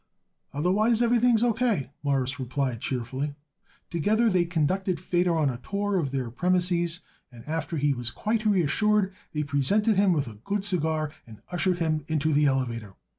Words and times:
"Otherwise, 0.51 1.03
everything 1.03 1.35
is 1.35 1.43
O. 1.43 1.53
K.," 1.53 1.91
Morris 2.01 2.39
replied 2.39 2.81
cheerfully. 2.81 3.35
Together 3.91 4.31
they 4.31 4.45
conducted 4.45 4.99
Feder 4.99 5.37
on 5.37 5.51
a 5.51 5.59
tour 5.59 5.99
of 5.99 6.09
their 6.09 6.31
premises 6.31 7.01
and, 7.31 7.47
after 7.47 7.77
he 7.77 7.93
was 7.93 8.09
quite 8.09 8.43
reassured, 8.43 9.13
they 9.31 9.43
presented 9.43 9.97
him 9.97 10.11
with 10.11 10.27
a 10.27 10.39
good 10.43 10.63
cigar 10.65 11.11
and 11.27 11.43
ushered 11.51 11.77
him 11.77 12.03
into 12.07 12.33
the 12.33 12.47
elevator. 12.47 12.95